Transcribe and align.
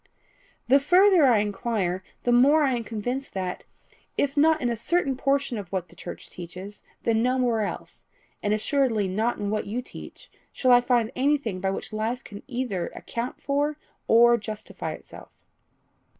"The 0.67 0.79
further 0.79 1.27
I 1.27 1.37
inquire, 1.37 2.01
the 2.23 2.31
more 2.31 2.63
am 2.63 2.77
I 2.77 2.81
convinced 2.81 3.35
that, 3.35 3.65
if 4.17 4.35
not 4.35 4.59
in 4.59 4.69
a 4.71 4.75
certain 4.75 5.15
portion 5.15 5.59
of 5.59 5.71
what 5.71 5.89
the 5.89 5.95
church 5.95 6.31
teaches, 6.31 6.81
then 7.03 7.21
nowhere 7.21 7.61
else, 7.61 8.07
and 8.41 8.51
assuredly 8.51 9.07
not 9.07 9.37
in 9.37 9.51
what 9.51 9.67
you 9.67 9.79
teach, 9.83 10.31
shall 10.51 10.71
I 10.71 10.81
find 10.81 11.11
anything 11.15 11.59
by 11.61 11.69
which 11.69 11.93
life 11.93 12.23
can 12.23 12.41
either 12.47 12.87
account 12.95 13.39
for 13.43 13.77
or 14.07 14.37
justify 14.39 14.93
itself." 14.93 15.29